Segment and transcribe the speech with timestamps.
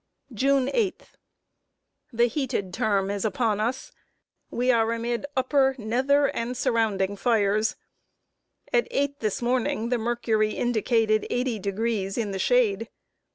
[0.33, 1.11] June 8.
[2.11, 3.91] The heated term is upon us.
[4.49, 7.75] We are amid upper, nether, and surrounding fires.
[8.73, 12.89] At eight, this morning, the mercury indicated eighty degrees in the shade.